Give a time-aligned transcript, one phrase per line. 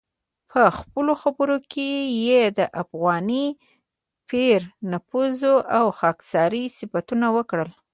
[0.51, 1.89] په خپلو خبرو کې
[2.25, 3.45] یې د افغاني
[4.29, 4.59] پیر
[4.91, 5.39] نفوذ
[5.77, 7.69] او خاکساري صفتونه وکړل.